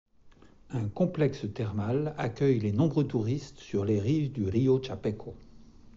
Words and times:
Un 0.71 0.87
complexe 0.89 1.45
thermal 1.53 2.15
accueille 2.17 2.59
les 2.59 2.71
nombreux 2.71 3.05
touristes 3.05 3.59
sur 3.59 3.85
les 3.85 3.99
rives 3.99 4.31
du 4.31 4.45
rio 4.45 4.81
Chapecó. 4.81 5.35